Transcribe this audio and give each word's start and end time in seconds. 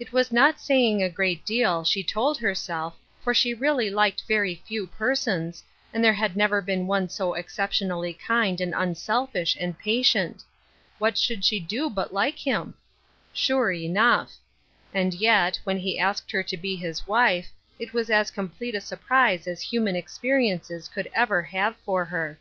It 0.00 0.12
was 0.12 0.32
not 0.32 0.56
sapng 0.56 1.00
a 1.00 1.08
great 1.08 1.46
deal, 1.46 1.84
she 1.84 2.02
told 2.02 2.38
herself, 2.38 2.96
for 3.22 3.32
she 3.32 3.54
really 3.54 3.88
liked 3.88 4.24
very 4.26 4.60
few 4.66 4.88
persons, 4.88 5.62
and 5.94 6.02
there 6.02 6.12
had 6.14 6.36
never 6.36 6.60
been 6.60 6.88
one 6.88 7.08
so 7.08 7.34
exceptionally 7.34 8.12
kind 8.12 8.60
and 8.60 8.74
unselfish 8.76 9.56
and 9.60 9.78
patient. 9.78 10.42
What 10.98 11.16
should 11.16 11.44
she 11.44 11.60
do 11.60 11.88
but 11.88 12.12
like 12.12 12.40
him? 12.44 12.74
Sure 13.32 13.70
enough 13.70 14.34
I 14.92 14.98
And 14.98 15.14
yet, 15.14 15.60
when 15.62 15.78
he 15.78 16.00
asked 16.00 16.32
her 16.32 16.42
to 16.42 16.56
be 16.56 16.74
his 16.74 17.06
wife, 17.06 17.52
it 17.78 17.92
was 17.92 18.10
as 18.10 18.32
complete 18.32 18.74
a 18.74 18.80
surprise 18.80 19.46
as 19.46 19.62
human 19.62 19.94
ex 19.94 20.18
periences 20.20 20.90
could 20.92 21.08
ever 21.14 21.42
have 21.44 21.76
for 21.84 22.04
her. 22.06 22.40